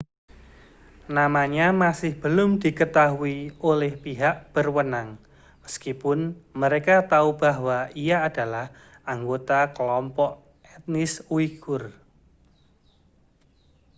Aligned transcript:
namanya 1.15 1.67
masih 1.83 2.11
belum 2.23 2.51
diketahui 2.65 3.37
oleh 3.71 3.91
pihak 4.03 4.35
berwenang 4.55 5.09
meskipun 5.63 6.19
mereka 6.61 6.95
tahu 7.13 7.29
bahwa 7.43 7.77
ia 8.03 8.17
adalah 8.29 8.67
anggota 9.13 9.59
kelompok 9.75 10.31
etnis 10.75 11.13
uighur 11.35 11.83